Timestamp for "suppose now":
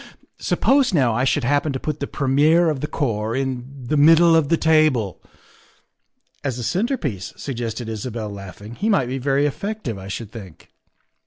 0.39-1.13